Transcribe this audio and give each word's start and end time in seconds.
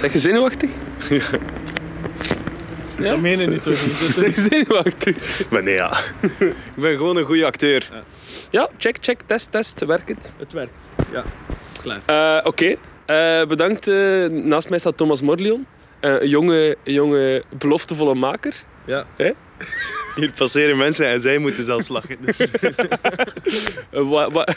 Zeg 0.00 0.12
je 0.12 0.18
zenuwachtig? 0.18 0.70
Ja? 2.98 3.10
Dat 3.10 3.20
meen 3.20 3.38
je 3.38 3.46
niet 3.46 3.62
toch? 3.62 3.76
Zeg 3.76 4.34
je 4.34 4.40
zenuwachtig? 4.50 5.16
Maar 5.50 5.62
nee, 5.62 5.74
ja. 5.74 5.98
Ik 6.38 6.54
ben 6.76 6.96
gewoon 6.96 7.16
een 7.16 7.24
goede 7.24 7.46
acteur. 7.46 7.90
Ja, 8.50 8.68
check, 8.78 8.96
check, 9.00 9.20
test, 9.26 9.50
test. 9.50 9.84
Werkt 9.84 10.08
het? 10.08 10.32
Het 10.38 10.52
werkt. 10.52 10.78
Ja, 11.12 11.24
klaar. 11.82 12.00
Eh, 12.06 12.46
Oké, 12.46 12.76
Eh, 13.06 13.46
bedankt. 13.46 13.88
eh, 13.88 14.24
naast 14.26 14.68
mij 14.68 14.78
staat 14.78 14.96
Thomas 14.96 15.22
Morlion. 15.22 15.66
Eh, 16.00 16.20
een 16.20 16.28
jonge, 16.28 16.76
jonge, 16.84 17.42
beloftevolle 17.58 18.14
maker. 18.14 18.54
Ja. 18.86 19.04
Hier 20.16 20.30
passeren 20.36 20.76
mensen 20.76 21.06
en 21.06 21.20
zij 21.20 21.38
moeten 21.38 21.64
zelfs 21.64 21.88
lachen. 21.88 22.16
Dus. 22.20 22.36
Eh, 23.90 24.08
wa- 24.08 24.30
wa- 24.30 24.48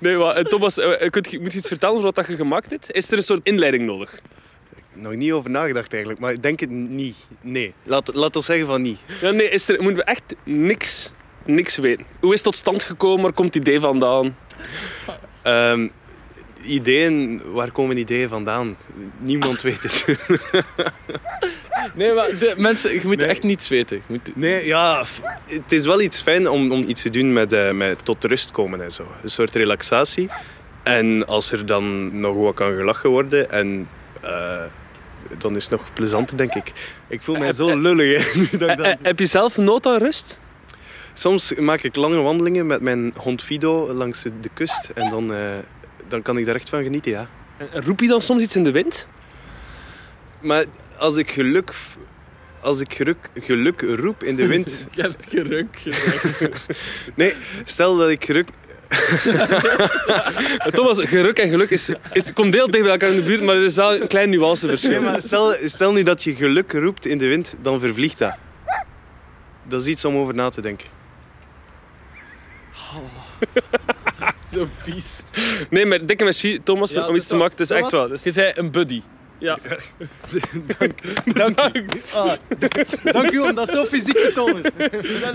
nee, 0.00 0.16
wa- 0.16 0.34
eh, 0.34 0.44
Thomas, 0.44 0.78
eh, 0.78 1.10
kunt 1.10 1.30
je, 1.30 1.40
moet 1.40 1.52
je 1.52 1.58
iets 1.58 1.68
vertellen 1.68 1.96
over 1.96 2.12
wat 2.14 2.26
je 2.26 2.36
gemaakt 2.36 2.70
hebt? 2.70 2.90
Is 2.92 3.10
er 3.10 3.16
een 3.16 3.22
soort 3.22 3.40
inleiding 3.42 3.86
nodig? 3.86 4.18
Nog 4.94 5.14
niet 5.14 5.32
over 5.32 5.50
nagedacht 5.50 5.90
eigenlijk, 5.92 6.20
maar 6.22 6.32
ik 6.32 6.42
denk 6.42 6.60
het 6.60 6.70
niet. 6.70 7.16
Nee. 7.40 7.74
Laat, 7.84 8.14
laat 8.14 8.36
ons 8.36 8.46
zeggen 8.46 8.66
van 8.66 8.82
niet. 8.82 8.98
Ja, 9.20 9.30
nee, 9.30 9.48
is 9.48 9.68
er, 9.68 9.82
moeten 9.82 10.04
we 10.04 10.10
echt 10.10 10.22
niks, 10.44 11.12
niks 11.44 11.76
weten? 11.76 12.04
Hoe 12.20 12.28
is 12.32 12.34
het 12.34 12.44
tot 12.44 12.56
stand 12.56 12.82
gekomen? 12.82 13.22
Waar 13.22 13.32
komt 13.32 13.54
het 13.54 13.66
idee 13.66 13.80
vandaan? 13.80 14.36
Ehm, 15.42 15.88
ideeën, 16.62 17.42
waar 17.52 17.70
komen 17.72 17.96
ideeën 17.96 18.28
vandaan? 18.28 18.76
Niemand 19.18 19.62
weet 19.62 19.82
het. 19.82 20.04
Nee, 21.94 22.12
maar 22.12 22.38
de, 22.38 22.54
mensen, 22.56 22.94
je 22.94 23.00
moet 23.04 23.16
Nee. 23.18 23.28
echt 23.28 23.42
niets 23.42 23.68
weten. 23.68 23.96
Je 23.96 24.02
moet, 24.06 24.36
Nee, 24.36 24.66
ja, 24.66 25.04
het 25.46 25.72
is 25.72 25.84
wel 25.84 26.00
iets 26.00 26.22
fijn 26.22 26.48
om, 26.48 26.72
om 26.72 26.82
iets 26.88 27.02
te 27.02 27.10
doen 27.10 27.32
met, 27.32 27.52
eh, 27.52 27.70
met 27.72 28.04
tot 28.04 28.24
rust 28.24 28.50
komen 28.50 28.82
en 28.82 28.92
zo. 28.92 29.06
Een 29.22 29.30
soort 29.30 29.54
relaxatie. 29.54 30.30
En 30.82 31.26
als 31.26 31.52
er 31.52 31.66
dan 31.66 32.20
nog 32.20 32.36
wat 32.36 32.54
kan 32.54 32.76
gelachen 32.76 33.10
worden 33.10 33.50
en... 33.50 33.88
eh, 34.22 34.62
dan 35.38 35.56
is 35.56 35.62
het 35.62 35.70
nog 35.72 35.92
plezanter, 35.92 36.36
denk 36.36 36.54
ik. 36.54 36.72
Ik 37.08 37.22
voel 37.22 37.36
mij 37.36 37.52
zo 37.52 37.76
lullig. 37.78 38.32
hè, 38.58 38.66
Eh, 38.66 38.94
heb 39.02 39.18
je 39.18 39.26
zelf 39.26 39.56
nood 39.56 39.86
aan 39.86 39.98
rust? 39.98 40.38
Soms 41.12 41.54
maak 41.54 41.82
ik 41.82 41.96
lange 41.96 42.20
wandelingen 42.20 42.66
met 42.66 42.80
mijn 42.80 43.12
hond 43.16 43.42
Fido 43.42 43.92
langs 43.92 44.22
de 44.22 44.48
kust. 44.54 44.90
En 44.94 45.08
dan, 45.08 45.32
dan 46.08 46.22
kan 46.22 46.38
ik 46.38 46.44
daar 46.46 46.54
echt 46.54 46.68
van 46.68 46.82
genieten, 46.82 47.10
ja. 47.12 47.28
En 47.58 47.82
Roep 47.84 48.00
je 48.00 48.08
dan 48.08 48.20
soms 48.20 48.42
iets 48.42 48.56
in 48.56 48.64
de 48.64 48.70
wind? 48.72 49.08
Maar 50.40 50.64
als 50.98 51.16
ik 51.16 51.30
geluk, 51.30 51.72
als 52.60 52.80
ik 52.80 52.94
geluk, 52.94 53.30
geluk 53.34 53.80
roep 53.80 54.22
in 54.22 54.36
de 54.36 54.46
wind... 54.46 54.86
je 54.94 55.02
hebt 55.02 55.26
geruk. 55.28 55.82
Nee, 57.14 57.34
stel 57.64 57.96
dat 57.96 58.08
ik 58.08 58.24
geluk... 58.24 58.48
Eh, 58.88 60.66
Thomas, 60.74 61.00
geruk 61.00 61.38
en 61.38 61.48
geluk 61.48 61.70
is, 61.70 61.90
is, 62.12 62.32
komt 62.32 62.54
heel 62.54 62.70
dicht 62.70 62.82
bij 62.82 62.92
elkaar 62.92 63.10
in 63.10 63.16
de 63.16 63.22
buurt, 63.22 63.42
maar 63.42 63.54
er 63.54 63.64
is 63.64 63.74
wel 63.74 63.94
een 63.94 64.06
klein 64.06 64.30
nuanceverschil. 64.30 64.90
Nee, 64.90 65.00
maar 65.00 65.22
stel, 65.22 65.54
stel 65.64 65.92
nu 65.92 66.02
dat 66.02 66.22
je 66.22 66.34
geluk 66.34 66.72
roept 66.72 67.06
in 67.06 67.18
de 67.18 67.26
wind, 67.26 67.56
dan 67.62 67.80
vervliegt 67.80 68.18
dat. 68.18 68.34
Dat 69.68 69.80
is 69.80 69.86
iets 69.86 70.04
om 70.04 70.16
over 70.16 70.34
na 70.34 70.48
te 70.48 70.60
denken. 70.60 70.86
Zo 74.52 74.68
vies. 74.82 75.20
Nee, 75.70 75.86
maar 75.86 76.06
dikke 76.06 76.24
merci, 76.24 76.62
Thomas, 76.62 76.90
Ja, 76.90 77.06
om 77.06 77.14
iets 77.14 77.26
te 77.26 77.36
maken. 77.36 77.50
Het 77.50 77.60
is 77.60 77.70
echt. 77.70 77.90
Het 77.90 78.22
Je 78.22 78.32
zei 78.32 78.52
een 78.54 78.70
buddy. 78.70 79.02
Ja. 79.38 79.58
Dank 80.78 81.00
u. 81.76 81.86
Ah, 82.14 82.32
dank 83.12 83.30
u 83.30 83.38
om 83.38 83.54
dat 83.54 83.68
zo 83.70 83.84
fysiek 83.84 84.16
te 84.16 84.30
tonen. 84.34 84.62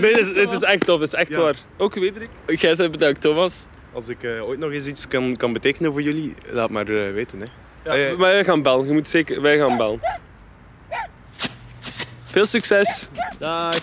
Nee, 0.00 0.12
het 0.14 0.20
is, 0.20 0.36
het 0.42 0.52
is 0.52 0.60
echt 0.62 0.84
tof. 0.86 1.00
Het 1.00 1.08
is 1.12 1.18
echt 1.18 1.34
Ja. 1.34 1.40
waar. 1.40 1.54
Ook 1.76 1.94
Wederik? 1.94 2.28
Jij 2.46 2.74
zei 2.74 2.88
bedankt, 2.88 3.20
Thomas. 3.20 3.66
Als 3.92 4.08
ik 4.08 4.22
eh, 4.22 4.44
ooit 4.46 4.58
nog 4.58 4.70
eens 4.70 4.86
iets 4.86 5.08
kan, 5.08 5.36
kan 5.36 5.52
betekenen 5.52 5.92
voor 5.92 6.02
jullie, 6.02 6.34
laat 6.46 6.70
maar 6.70 6.88
eh, 6.88 7.12
weten. 7.12 7.40
Hè. 7.40 7.46
Ja, 7.84 7.96
Eh, 7.96 8.08
maar 8.16 8.30
wij 8.30 8.44
gaan 8.44 8.62
bellen. 8.62 8.86
Je 8.86 8.92
moet 8.92 9.08
zeker... 9.08 9.42
Wij 9.42 9.58
gaan 9.58 9.76
bellen. 9.76 10.00
Veel 12.24 12.46
succes. 12.46 13.08
Dag. 13.38 13.78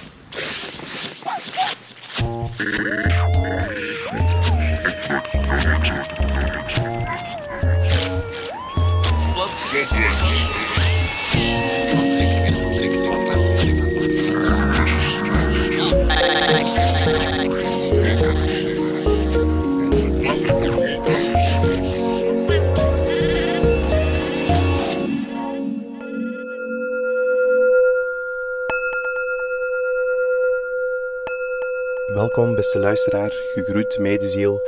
Welkom, 32.14 32.56
beste 32.56 32.80
luisteraar, 32.80 33.32
gegroet 33.54 33.98
medeziel. 33.98 34.62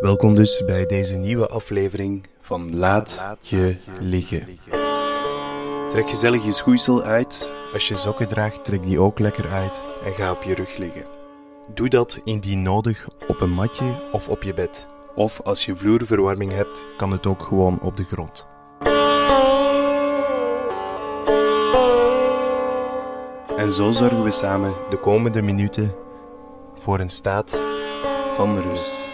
Welkom 0.00 0.34
dus 0.34 0.64
bij 0.64 0.86
deze 0.86 1.16
nieuwe 1.16 1.48
aflevering 1.48 2.26
van 2.40 2.76
Laat, 2.76 3.36
je 3.40 3.76
liggen. 4.00 4.46
Trek 5.90 6.08
gezellig 6.08 6.44
je 6.44 6.52
schoeisel 6.52 7.02
uit. 7.02 7.52
Als 7.72 7.88
je 7.88 7.96
sokken 7.96 8.28
draagt, 8.28 8.64
trek 8.64 8.82
die 8.82 9.00
ook 9.00 9.18
lekker 9.18 9.48
uit 9.48 9.82
en 10.04 10.14
ga 10.14 10.32
op 10.32 10.42
je 10.42 10.54
rug 10.54 10.76
liggen. 10.76 11.04
Doe 11.74 11.88
dat 11.88 12.20
indien 12.24 12.62
nodig 12.62 13.08
op 13.28 13.40
een 13.40 13.50
matje 13.50 13.92
of 14.12 14.28
op 14.28 14.42
je 14.42 14.54
bed. 14.54 14.88
Of 15.14 15.40
als 15.40 15.64
je 15.64 15.76
vloerverwarming 15.76 16.52
hebt, 16.52 16.84
kan 16.96 17.10
het 17.10 17.26
ook 17.26 17.42
gewoon 17.42 17.80
op 17.80 17.96
de 17.96 18.04
grond. 18.04 18.46
En 23.56 23.72
zo 23.72 23.92
zorgen 23.92 24.22
we 24.22 24.30
samen 24.30 24.74
de 24.90 24.96
komende 24.96 25.42
minuten 25.42 25.94
voor 26.74 27.00
een 27.00 27.10
staat 27.10 27.60
van 28.34 28.60
rust. 28.60 29.07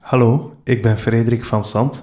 Hallo, 0.00 0.56
ik 0.64 0.82
ben 0.82 0.98
Frederik 0.98 1.44
van 1.44 1.64
Sant 1.64 2.02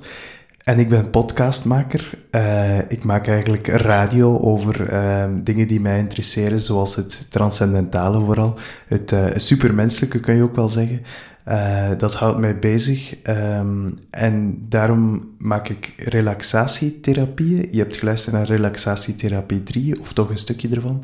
en 0.63 0.79
ik 0.79 0.89
ben 0.89 1.09
podcastmaker. 1.09 2.17
Eh, 2.31 2.77
ik 2.77 3.03
maak 3.03 3.27
eigenlijk 3.27 3.67
radio 3.67 4.39
over 4.39 4.87
ehm, 4.87 5.43
dingen 5.43 5.67
die 5.67 5.79
mij 5.79 5.99
interesseren, 5.99 6.59
zoals 6.59 6.95
het 6.95 7.25
transcendentale 7.29 8.25
vooral. 8.25 8.57
Het 8.87 9.11
eh, 9.11 9.25
supermenselijke 9.35 10.19
kun 10.19 10.35
je 10.35 10.43
ook 10.43 10.55
wel 10.55 10.69
zeggen. 10.69 11.01
Eh, 11.43 11.89
dat 11.97 12.15
houdt 12.15 12.39
mij 12.39 12.59
bezig 12.59 13.21
Ehm, 13.23 13.89
en 14.09 14.65
daarom 14.69 15.29
maak 15.37 15.69
ik 15.69 15.93
relaxatietherapieën. 15.97 17.67
Je 17.71 17.79
hebt 17.79 17.95
geluisterd 17.95 18.35
naar 18.35 18.45
relaxatietherapie 18.45 19.63
3, 19.63 19.99
of 19.99 20.13
toch 20.13 20.29
een 20.29 20.37
stukje 20.37 20.69
ervan. 20.69 21.03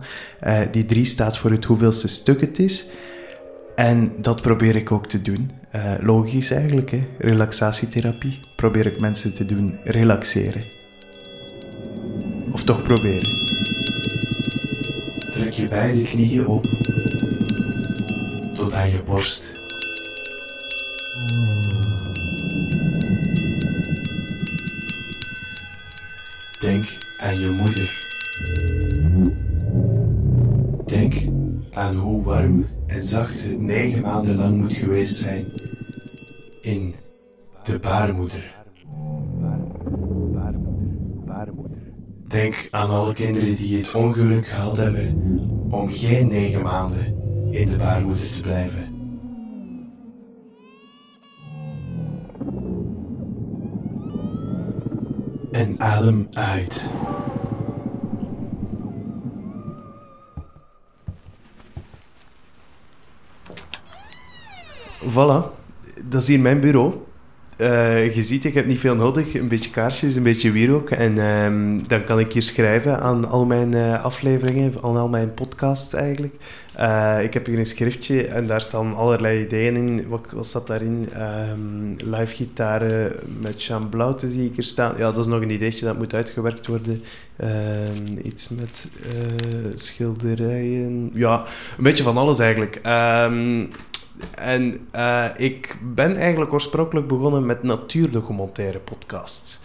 Die 0.71 0.85
3 0.85 1.05
staat 1.05 1.37
voor 1.37 1.51
het 1.51 1.65
hoeveelste 1.65 2.07
stuk 2.07 2.41
het 2.41 2.59
is. 2.59 2.89
En 3.75 4.13
dat 4.17 4.41
probeer 4.41 4.75
ik 4.75 4.91
ook 4.91 5.07
te 5.07 5.21
doen. 5.21 5.51
Eh, 5.69 5.93
logisch 5.99 6.51
eigenlijk, 6.51 6.91
hè? 6.91 7.07
relaxatietherapie. 7.17 8.39
Probeer 8.55 8.85
ik 8.85 8.99
mensen 8.99 9.33
te 9.33 9.45
doen 9.45 9.77
relaxeren. 9.83 10.63
Of 12.51 12.63
toch 12.63 12.83
proberen. 12.83 13.43
Trek 15.31 15.51
je 15.51 15.67
beide 15.67 16.01
knieën 16.01 16.47
op 16.47 16.63
tot 18.55 18.73
aan 18.73 18.89
je 18.89 19.03
borst. 19.05 19.53
Denk 26.59 26.85
aan 27.19 27.39
je 27.39 27.49
moeder. 27.49 28.04
En 32.95 33.03
zacht 33.03 33.59
negen 33.59 34.01
maanden 34.01 34.35
lang 34.35 34.57
moet 34.57 34.73
geweest 34.73 35.15
zijn 35.15 35.45
in 36.61 36.95
de 37.63 37.79
baarmoeder. 37.79 38.53
Denk 42.27 42.67
aan 42.71 42.89
alle 42.89 43.13
kinderen 43.13 43.55
die 43.55 43.77
het 43.77 43.95
ongeluk 43.95 44.47
gehad 44.47 44.77
hebben 44.77 45.15
om 45.69 45.89
geen 45.89 46.27
negen 46.27 46.61
maanden 46.61 47.05
in 47.51 47.65
de 47.65 47.77
baarmoeder 47.77 48.29
te 48.31 48.41
blijven. 48.41 48.93
En 55.51 55.79
adem 55.79 56.27
uit. 56.33 56.89
Voilà, 65.03 65.51
dat 66.09 66.21
is 66.21 66.27
hier 66.27 66.39
mijn 66.39 66.59
bureau. 66.59 66.93
Eh, 67.57 68.15
je 68.15 68.23
ziet, 68.23 68.45
ik 68.45 68.53
heb 68.53 68.65
niet 68.65 68.79
veel 68.79 68.95
nodig. 68.95 69.33
Een 69.33 69.47
beetje 69.47 69.69
kaarsjes, 69.69 70.15
een 70.15 70.23
beetje 70.23 70.51
wierook. 70.51 70.89
En 70.89 71.17
ehm, 71.17 71.87
dan 71.87 72.03
kan 72.03 72.19
ik 72.19 72.33
hier 72.33 72.43
schrijven 72.43 72.99
aan 72.99 73.29
al 73.29 73.45
mijn 73.45 73.73
eh, 73.73 74.03
afleveringen, 74.03 74.73
aan 74.83 74.97
al 74.97 75.07
mijn 75.07 75.33
podcasts 75.33 75.93
eigenlijk. 75.93 76.35
Eh, 76.73 77.17
ik 77.23 77.33
heb 77.33 77.45
hier 77.45 77.59
een 77.59 77.65
schriftje 77.65 78.27
en 78.27 78.47
daar 78.47 78.61
staan 78.61 78.95
allerlei 78.95 79.41
ideeën 79.45 79.75
in. 79.75 80.07
Wat, 80.07 80.45
staat 80.45 80.67
daarin? 80.67 81.09
Ehm, 81.13 82.11
live 82.15 82.35
gitaren 82.35 83.11
met 83.41 83.63
Jean 83.63 83.89
Blaute 83.89 84.29
zie 84.29 84.45
ik 84.45 84.55
hier 84.55 84.63
staan. 84.63 84.93
Ja, 84.97 85.11
dat 85.11 85.17
is 85.17 85.25
nog 85.25 85.41
een 85.41 85.51
ideetje 85.51 85.85
dat 85.85 85.97
moet 85.97 86.13
uitgewerkt 86.13 86.67
worden. 86.67 87.03
Ehm, 87.35 88.17
iets 88.23 88.49
met 88.49 88.87
schilderijen. 89.73 91.11
Ja, 91.13 91.43
een 91.77 91.83
beetje 91.83 92.03
van 92.03 92.17
alles 92.17 92.39
eigenlijk. 92.39 92.79
En 94.35 94.87
uh, 94.95 95.25
ik 95.35 95.77
ben 95.81 96.17
eigenlijk 96.17 96.53
oorspronkelijk 96.53 97.07
begonnen 97.07 97.45
met 97.45 97.63
natuurdocumentaire 97.63 98.79
podcasts. 98.79 99.61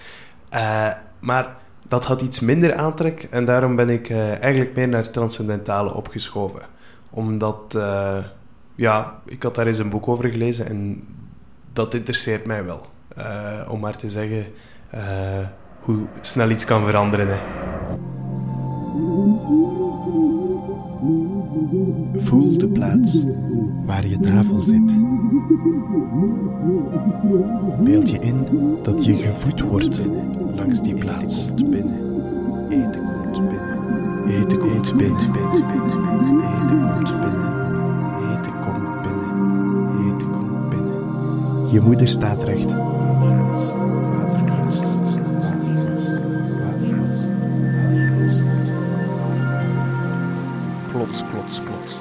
Uh, 0.55 0.89
maar 1.19 1.57
dat 1.89 2.05
had 2.05 2.21
iets 2.21 2.41
minder 2.41 2.75
aantrek 2.75 3.23
en 3.31 3.45
daarom 3.45 3.77
ben 3.77 3.91
ik 3.91 4.09
uh, 4.09 4.43
eigenlijk 4.43 4.75
meer 4.77 4.89
naar 4.89 5.11
transcendentale 5.11 5.95
opgeschoven. 5.95 6.63
Omdat, 7.11 7.79
ja, 8.75 9.21
ik 9.25 9.43
had 9.43 9.55
daar 9.55 9.67
eens 9.67 9.79
een 9.79 9.91
boek 9.91 10.09
over 10.09 10.31
gelezen 10.31 10.67
en 10.67 11.07
dat 11.73 11.95
interesseert 11.95 12.47
mij 12.47 12.65
wel. 12.65 12.87
om 13.69 13.81
maar 13.81 13.97
te 13.97 14.09
zeggen 14.09 14.47
hoe 15.81 16.07
snel 16.21 16.51
iets 16.51 16.65
kan 16.65 16.85
veranderen. 16.85 17.29
Hè. 17.29 17.70
Voel 22.17 22.59
de 22.59 22.69
plaats 22.69 23.25
waar 23.87 24.07
je 24.07 24.19
navel 24.19 24.63
zit. 24.63 24.87
Beeld 27.85 28.11
je 28.11 28.19
in 28.19 28.47
dat 28.83 29.05
je 29.05 29.17
gevoed 29.17 29.61
wordt 29.61 30.01
langs 30.57 30.83
die 30.83 30.95
plaats. 30.95 31.47
Eten 31.49 31.71
binnen. 31.71 31.99
Eten 32.71 33.01
komt 33.07 33.33
binnen. 33.33 33.79
Eten 34.29 34.59
komt 34.59 34.97
binnen. 34.97 35.19
Eten 35.19 35.33
komt 35.33 35.57
binnen. 35.67 35.91
Eten 38.31 38.53
komt 38.65 39.03
binnen. 39.03 39.29
Eten 40.07 40.31
komt 40.31 40.71
binnen. 40.71 41.73
Je 41.73 41.81
moeder 41.81 42.09
staat 42.09 42.43
recht. 42.43 42.69
Klots, 51.01 51.25
klots, 51.25 51.61
klots. 51.61 51.97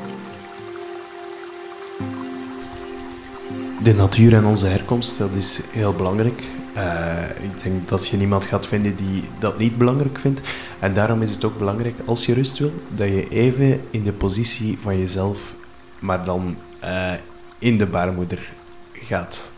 De 3.83 3.93
natuur 3.93 4.33
en 4.33 4.45
onze 4.45 4.65
herkomst, 4.65 5.17
dat 5.17 5.31
is 5.31 5.61
heel 5.71 5.93
belangrijk. 5.93 6.43
Uh, 6.75 7.29
ik 7.29 7.63
denk 7.63 7.87
dat 7.87 8.07
je 8.07 8.17
niemand 8.17 8.45
gaat 8.45 8.67
vinden 8.67 8.95
die 8.95 9.23
dat 9.39 9.57
niet 9.57 9.77
belangrijk 9.77 10.19
vindt. 10.19 10.41
En 10.79 10.93
daarom 10.93 11.21
is 11.21 11.31
het 11.31 11.43
ook 11.43 11.57
belangrijk, 11.57 11.95
als 12.05 12.25
je 12.25 12.33
rust 12.33 12.57
wil, 12.57 12.71
dat 12.87 13.07
je 13.07 13.29
even 13.29 13.81
in 13.91 14.03
de 14.03 14.11
positie 14.11 14.77
van 14.81 14.97
jezelf, 14.97 15.53
maar 15.99 16.23
dan 16.23 16.55
uh, 16.83 17.13
in 17.59 17.77
de 17.77 17.85
baarmoeder 17.85 18.53
gaat 18.93 19.51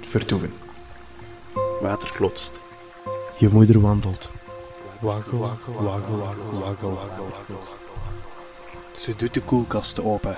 vertoeven. 0.00 0.52
Water 1.80 2.12
klotst. 2.12 2.60
Je 3.38 3.48
moeder 3.48 3.80
wandelt. 3.80 4.30
Waggel, 5.00 5.38
waggel, 5.38 5.82
waggel, 5.82 6.18
waggel, 6.18 6.58
waggel, 6.58 6.94
waggel. 6.94 7.89
Ze 9.00 9.16
doet 9.16 9.34
de 9.34 9.40
koelkast 9.40 10.00
open. 10.00 10.36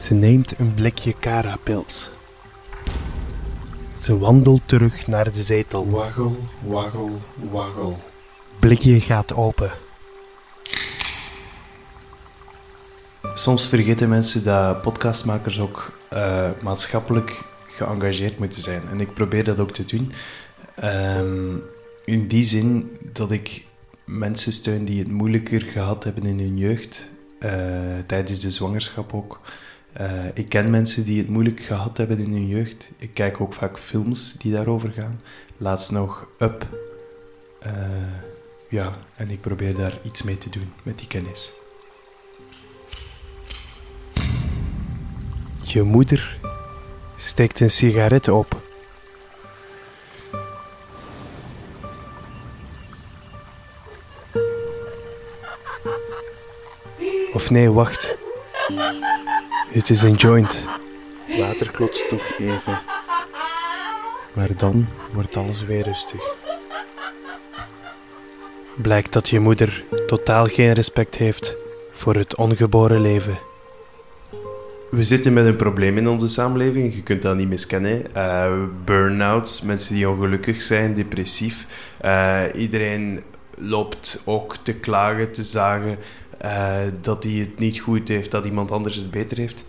Ze 0.00 0.14
neemt 0.14 0.58
een 0.58 0.74
blikje 0.74 1.14
Cara-pils. 1.20 2.10
Ze 4.00 4.18
wandelt 4.18 4.60
terug 4.66 5.06
naar 5.06 5.32
de 5.32 5.42
zetel. 5.42 5.90
Waggel, 5.90 6.36
waggel, 6.62 7.10
waggel. 7.50 7.98
Blikje 8.58 9.00
gaat 9.00 9.34
open. 9.34 9.70
Soms 13.34 13.68
vergeten 13.68 14.08
mensen 14.08 14.44
dat 14.44 14.82
podcastmakers 14.82 15.60
ook 15.60 15.90
uh, 16.12 16.50
maatschappelijk 16.62 17.44
geëngageerd 17.66 18.38
moeten 18.38 18.62
zijn. 18.62 18.82
En 18.90 19.00
ik 19.00 19.14
probeer 19.14 19.44
dat 19.44 19.60
ook 19.60 19.72
te 19.72 19.84
doen. 19.84 20.12
Um, 20.84 21.62
in 22.04 22.28
die 22.28 22.42
zin 22.42 22.96
dat 23.12 23.30
ik 23.30 23.66
mensen 24.08 24.52
steun 24.52 24.84
die 24.84 24.98
het 24.98 25.10
moeilijker 25.10 25.62
gehad 25.62 26.04
hebben 26.04 26.24
in 26.24 26.38
hun 26.38 26.58
jeugd, 26.58 27.10
uh, 27.40 27.50
tijdens 28.06 28.40
de 28.40 28.50
zwangerschap 28.50 29.14
ook. 29.14 29.40
Uh, 30.00 30.24
ik 30.34 30.48
ken 30.48 30.70
mensen 30.70 31.04
die 31.04 31.18
het 31.18 31.28
moeilijk 31.28 31.60
gehad 31.60 31.96
hebben 31.96 32.18
in 32.18 32.32
hun 32.32 32.46
jeugd. 32.46 32.90
Ik 32.98 33.10
kijk 33.14 33.40
ook 33.40 33.54
vaak 33.54 33.78
films 33.78 34.34
die 34.38 34.52
daarover 34.52 34.90
gaan. 34.90 35.20
Laatst 35.56 35.90
nog 35.90 36.28
Up. 36.38 36.66
Uh, 37.66 37.72
ja, 38.68 38.98
en 39.16 39.30
ik 39.30 39.40
probeer 39.40 39.74
daar 39.74 39.98
iets 40.02 40.22
mee 40.22 40.38
te 40.38 40.50
doen 40.50 40.72
met 40.82 40.98
die 40.98 41.06
kennis. 41.06 41.52
Je 45.62 45.82
moeder 45.82 46.38
steekt 47.16 47.60
een 47.60 47.70
sigaret 47.70 48.28
op. 48.28 48.67
Of 57.38 57.50
nee, 57.50 57.70
wacht. 57.70 58.18
Het 59.68 59.90
is 59.90 60.02
een 60.02 60.14
joint. 60.14 60.64
Water 61.38 61.70
klotst 61.70 62.10
nog 62.10 62.38
even. 62.38 62.78
Maar 64.32 64.48
dan 64.56 64.88
wordt 65.12 65.36
alles 65.36 65.64
weer 65.64 65.82
rustig. 65.82 66.34
Blijkt 68.74 69.12
dat 69.12 69.28
je 69.28 69.40
moeder 69.40 69.84
totaal 70.06 70.46
geen 70.46 70.72
respect 70.72 71.14
heeft 71.14 71.56
voor 71.92 72.14
het 72.14 72.34
ongeboren 72.34 73.00
leven. 73.00 73.38
We 74.90 75.04
zitten 75.04 75.32
met 75.32 75.46
een 75.46 75.56
probleem 75.56 75.98
in 75.98 76.08
onze 76.08 76.28
samenleving, 76.28 76.94
je 76.94 77.02
kunt 77.02 77.22
dat 77.22 77.36
niet 77.36 77.48
miskennen. 77.48 78.04
Uh, 78.16 78.52
burn-outs, 78.84 79.62
mensen 79.62 79.94
die 79.94 80.08
ongelukkig 80.08 80.62
zijn, 80.62 80.94
depressief. 80.94 81.66
Uh, 82.04 82.42
iedereen 82.54 83.22
loopt 83.58 84.22
ook 84.24 84.56
te 84.56 84.74
klagen, 84.74 85.32
te 85.32 85.44
zagen 85.44 85.98
uh, 86.44 86.76
dat 87.00 87.24
hij 87.24 87.32
het 87.32 87.58
niet 87.58 87.78
goed 87.78 88.08
heeft, 88.08 88.30
dat 88.30 88.44
iemand 88.44 88.70
anders 88.70 88.96
het 88.96 89.10
beter 89.10 89.38
heeft. 89.38 89.64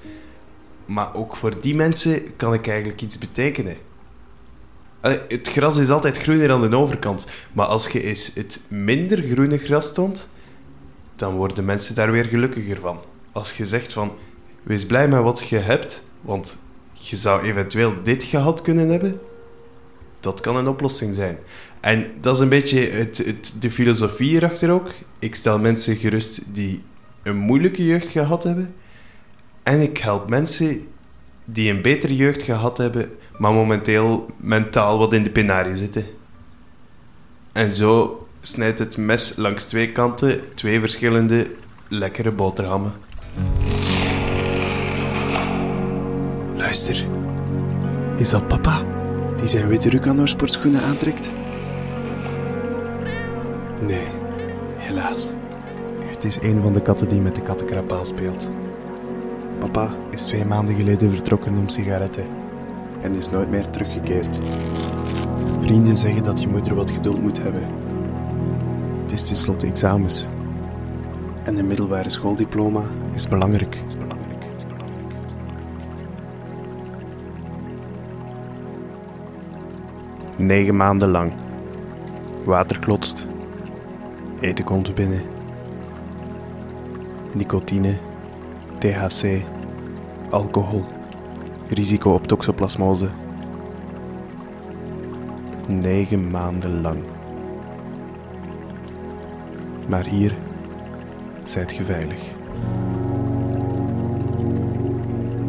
Maar 0.86 1.16
ook 1.16 1.36
voor 1.36 1.61
die 1.61 1.76
mensen 1.76 2.35
kan 2.35 2.54
ik 2.54 2.68
eigenlijk 2.68 3.02
iets 3.02 3.18
betekenen. 3.18 3.78
Het 5.02 5.49
gras 5.49 5.78
is 5.78 5.90
altijd 5.90 6.18
groener 6.18 6.52
aan 6.52 6.69
de 6.69 6.76
overkant. 6.76 7.28
Maar 7.54 7.66
als 7.66 7.88
je 7.88 8.04
eens 8.04 8.33
het 8.33 8.66
minder 8.68 9.21
groene 9.21 9.57
gras 9.57 9.94
toont, 9.94 10.30
dan 11.16 11.35
worden 11.35 11.66
mensen 11.66 11.95
daar 11.95 12.11
weer 12.11 12.26
gelukkiger 12.26 12.80
van. 12.80 12.99
Als 13.31 13.57
je 13.57 13.66
zegt 13.66 13.94
van, 13.94 14.11
wees 14.64 14.85
blij 14.85 15.07
met 15.07 15.21
wat 15.21 15.47
je 15.47 15.57
hebt, 15.57 16.04
want 16.21 16.57
je 16.94 17.16
zou 17.16 17.42
eventueel 17.42 17.94
dit 18.04 18.23
gehad 18.23 18.61
kunnen 18.61 18.90
hebben, 18.90 19.19
dat 20.19 20.42
kan 20.42 20.56
een 20.56 20.68
oplossing 20.68 21.16
zijn. 21.16 21.38
En 21.80 22.07
dat 22.21 22.36
is 22.36 22.42
een 22.42 22.50
beetje 22.50 22.90
het, 22.90 23.18
het, 23.18 23.56
de 23.59 23.71
filosofie 23.71 24.30
hierachter 24.30 24.71
ook. 24.71 24.90
Ik 25.19 25.36
stel 25.36 25.59
mensen 25.59 25.95
gerust 25.95 26.42
die 26.54 26.83
een 27.24 27.38
moeilijke 27.38 27.86
jeugd 27.86 28.07
gehad 28.07 28.44
hebben. 28.44 28.74
En 29.64 29.81
ik 29.81 29.98
help 29.98 30.30
mensen 30.30 30.88
die 31.45 31.71
een 31.71 31.81
betere 31.81 32.16
jeugd 32.16 32.44
gehad 32.44 32.78
hebben, 32.78 33.09
maar 33.38 33.54
momenteel 33.54 34.28
mentaal 34.38 34.98
wat 34.98 35.14
in 35.14 35.24
de 35.24 35.30
penarie 35.30 35.76
zitten. 35.76 36.06
En 37.52 37.71
zo 37.71 38.28
snijdt 38.42 38.80
het 38.80 38.98
mes 38.98 39.36
langs 39.36 39.64
twee 39.66 39.92
kanten 39.92 40.40
twee 40.54 40.80
verschillende 40.80 41.48
lekkere 41.88 42.31
boterhammen. 42.31 42.94
Luister, 46.56 47.06
is 48.18 48.30
dat 48.30 48.48
papa 48.48 48.83
die 49.38 49.48
zijn 49.48 49.68
witte 49.68 49.90
ruk 49.90 50.07
aan 50.07 50.18
haar 50.18 50.28
sportschoenen 50.28 50.81
aantrekt? 50.81 51.30
Nee, 53.80 54.07
helaas. 54.76 55.31
Het 56.06 56.24
is 56.24 56.42
een 56.42 56.62
van 56.62 56.74
de 56.74 56.81
katten 56.81 57.09
die 57.09 57.21
met 57.21 57.36
de 57.36 57.42
kattenkrapaal 57.42 58.06
speelt. 58.06 58.50
Papa 59.59 59.94
is 60.09 60.24
twee 60.24 60.45
maanden 60.45 60.76
geleden 60.76 61.12
vertrokken 61.12 61.57
om 61.57 61.69
sigaretten 61.69 62.26
en 63.02 63.16
is 63.16 63.30
nooit 63.30 63.50
meer 63.50 63.69
teruggekeerd. 63.69 64.40
Vrienden 65.59 65.98
zeggen 65.98 66.24
dat 66.24 66.42
je 66.42 66.48
moeder 66.48 66.76
wat 66.76 66.92
geduld 66.92 67.21
moet 67.21 67.42
hebben. 67.42 67.64
Het 69.02 69.12
is 69.12 69.24
tenslotte 69.24 69.68
examens. 69.68 70.28
En 71.44 71.57
een 71.57 71.68
middelbare 71.68 72.09
schooldiploma 72.09 72.83
is 73.14 73.28
belangrijk. 73.28 73.78
Is 73.88 73.98
belangrijk. 73.98 74.44
Is 74.56 74.66
belangrijk. 74.66 75.14
Is 75.26 75.33
belangrijk. 75.33 75.36
Negen 80.36 80.76
maanden 80.76 81.09
lang. 81.09 81.33
Water 82.44 82.80
klotst. 82.80 83.28
Eten 84.39 84.65
komt 84.65 84.95
binnen. 84.95 85.21
Nicotine, 87.31 87.97
THC, 88.77 89.43
alcohol, 90.29 90.85
risico 91.69 92.13
op 92.13 92.27
toxoplasmose. 92.27 93.09
Negen 95.67 96.31
maanden 96.31 96.81
lang. 96.81 97.03
Maar 99.87 100.05
hier 100.05 100.35
zijt 101.43 101.75
je 101.75 101.83
veilig. 101.83 102.21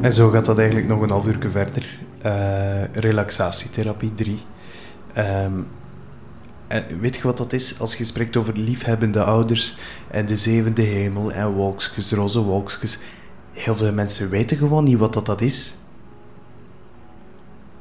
En 0.01 0.13
zo 0.13 0.29
gaat 0.29 0.45
dat 0.45 0.59
eigenlijk 0.59 0.89
nog 0.89 1.01
een 1.01 1.11
half 1.11 1.27
uur 1.27 1.51
verder. 1.51 1.99
Uh, 2.27 2.85
relaxatietherapie 2.93 4.15
3. 4.15 4.39
Um, 5.17 5.67
en 6.71 7.01
weet 7.01 7.17
je 7.17 7.23
wat 7.23 7.37
dat 7.37 7.53
is? 7.53 7.81
Als 7.81 7.95
je 7.95 8.05
spreekt 8.05 8.37
over 8.37 8.59
liefhebbende 8.59 9.23
ouders 9.23 9.79
en 10.11 10.27
de 10.27 10.37
zevende 10.37 10.83
hemel 10.83 11.33
en 11.33 11.49
wolkjes, 11.49 12.13
roze 12.13 12.41
wolkjes. 12.41 12.99
Heel 13.53 13.77
veel 13.77 13.93
mensen 13.93 14.31
weten 14.31 14.57
gewoon 14.57 14.85
niet 14.85 14.99
wat 14.99 15.13
dat, 15.13 15.27
dat 15.27 15.41
is. 15.41 15.75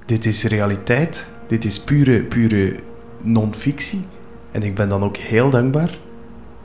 Dit 0.05 0.25
is 0.25 0.43
realiteit. 0.43 1.27
Dit 1.47 1.65
is 1.65 1.79
pure, 1.79 2.23
pure 2.23 2.79
non-fictie. 3.21 4.05
En 4.51 4.63
ik 4.63 4.75
ben 4.75 4.89
dan 4.89 5.03
ook 5.03 5.17
heel 5.17 5.49
dankbaar 5.49 5.97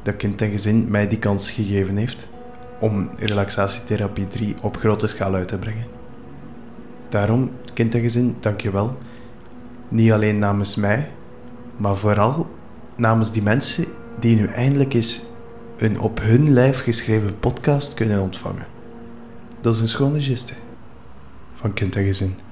dat 0.02 0.16
Kind 0.16 0.42
en 0.42 0.50
Gezin 0.50 0.86
mij 0.88 1.08
die 1.08 1.18
kans 1.18 1.50
gegeven 1.50 1.96
heeft 1.96 2.28
om 2.80 3.10
relaxatietherapie 3.16 4.26
3 4.26 4.54
op 4.62 4.76
grote 4.76 5.06
schaal 5.06 5.34
uit 5.34 5.48
te 5.48 5.58
brengen. 5.58 5.86
Daarom, 7.08 7.50
Kind 7.74 7.94
en 7.94 8.00
Gezin, 8.00 8.36
dank 8.40 8.60
je 8.60 8.70
wel. 8.70 8.98
Niet 9.88 10.12
alleen 10.12 10.38
namens 10.38 10.76
mij, 10.76 11.10
maar 11.76 11.96
vooral 11.96 12.46
namens 12.96 13.32
die 13.32 13.42
mensen 13.42 13.84
die 14.18 14.36
nu 14.36 14.46
eindelijk 14.46 14.94
eens 14.94 15.22
een 15.76 16.00
op 16.00 16.20
hun 16.20 16.52
lijf 16.52 16.82
geschreven 16.82 17.38
podcast 17.38 17.94
kunnen 17.94 18.20
ontvangen. 18.20 18.66
Dat 19.60 19.74
is 19.74 19.80
een 19.80 19.88
schone 19.88 20.20
geste 20.20 20.54
van 21.54 21.72
kind 21.72 21.96
en 21.96 22.04
gezin. 22.04 22.43